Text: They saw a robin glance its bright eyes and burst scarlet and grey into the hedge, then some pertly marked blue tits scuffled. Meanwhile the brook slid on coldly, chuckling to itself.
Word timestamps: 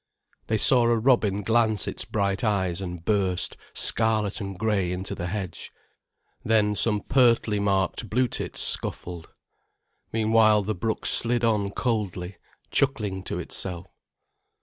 They 0.47 0.57
saw 0.57 0.85
a 0.85 0.97
robin 0.97 1.43
glance 1.43 1.87
its 1.87 2.05
bright 2.05 2.43
eyes 2.43 2.81
and 2.81 3.05
burst 3.05 3.55
scarlet 3.75 4.41
and 4.41 4.57
grey 4.57 4.91
into 4.91 5.13
the 5.13 5.27
hedge, 5.27 5.71
then 6.43 6.75
some 6.75 7.01
pertly 7.01 7.59
marked 7.59 8.09
blue 8.09 8.27
tits 8.27 8.61
scuffled. 8.61 9.29
Meanwhile 10.11 10.63
the 10.63 10.73
brook 10.73 11.05
slid 11.05 11.43
on 11.43 11.69
coldly, 11.69 12.37
chuckling 12.71 13.21
to 13.25 13.37
itself. 13.37 13.85